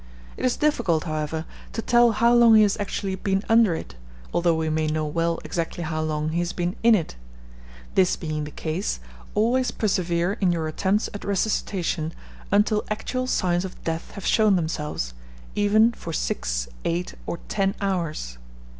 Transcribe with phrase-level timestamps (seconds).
[0.35, 3.93] It is difficult, however, to tell how long he has actually been under it,
[4.33, 7.15] although we may know well exactly how long he has been in it.
[7.93, 8.99] This being the case,
[9.35, 12.13] always persevere in your attempts at resuscitation
[12.51, 15.13] until actual signs of death have shown themselves,
[15.53, 18.39] even for six, eight, or ten hours.